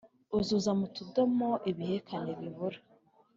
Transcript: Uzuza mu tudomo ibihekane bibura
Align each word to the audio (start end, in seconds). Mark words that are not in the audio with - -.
Uzuza 0.37 0.71
mu 0.79 0.87
tudomo 0.95 1.49
ibihekane 1.69 2.31
bibura 2.39 2.79